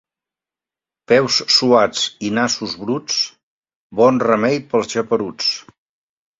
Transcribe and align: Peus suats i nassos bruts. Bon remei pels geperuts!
Peus 1.11 1.37
suats 1.57 2.07
i 2.29 2.33
nassos 2.39 2.75
bruts. 2.85 3.21
Bon 4.03 4.21
remei 4.27 4.61
pels 4.75 4.93
geperuts! 4.99 5.55